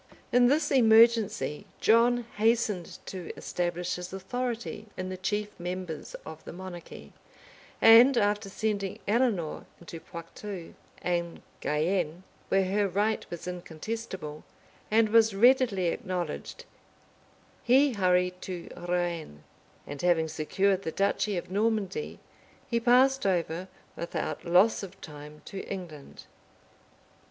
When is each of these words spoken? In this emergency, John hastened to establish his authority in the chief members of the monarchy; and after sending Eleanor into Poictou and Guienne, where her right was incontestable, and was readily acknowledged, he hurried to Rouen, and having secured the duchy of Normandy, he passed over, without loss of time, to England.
In 0.31 0.47
this 0.47 0.71
emergency, 0.71 1.67
John 1.79 2.25
hastened 2.37 2.97
to 3.05 3.31
establish 3.37 3.93
his 3.97 4.11
authority 4.11 4.87
in 4.97 5.09
the 5.09 5.15
chief 5.17 5.49
members 5.59 6.15
of 6.25 6.43
the 6.43 6.51
monarchy; 6.51 7.13
and 7.83 8.17
after 8.17 8.49
sending 8.49 8.97
Eleanor 9.07 9.67
into 9.79 9.99
Poictou 9.99 10.73
and 11.03 11.43
Guienne, 11.61 12.23
where 12.49 12.65
her 12.65 12.87
right 12.87 13.23
was 13.29 13.45
incontestable, 13.47 14.43
and 14.89 15.09
was 15.09 15.35
readily 15.35 15.89
acknowledged, 15.89 16.65
he 17.63 17.93
hurried 17.93 18.41
to 18.41 18.69
Rouen, 18.75 19.43
and 19.85 20.01
having 20.01 20.27
secured 20.27 20.81
the 20.81 20.91
duchy 20.91 21.37
of 21.37 21.51
Normandy, 21.51 22.17
he 22.67 22.79
passed 22.79 23.23
over, 23.27 23.67
without 23.95 24.45
loss 24.45 24.81
of 24.81 24.99
time, 24.99 25.43
to 25.45 25.59
England. 25.71 26.23